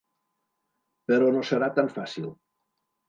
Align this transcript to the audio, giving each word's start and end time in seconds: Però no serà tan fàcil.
Però 1.11 1.29
no 1.35 1.43
serà 1.51 1.69
tan 1.77 1.93
fàcil. 1.99 2.27